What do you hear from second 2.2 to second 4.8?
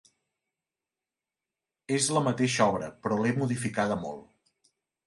mateixa obra, però l'he modificada molt.